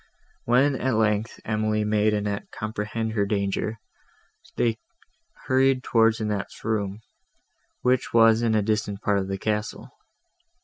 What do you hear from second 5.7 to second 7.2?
towards Annette's room,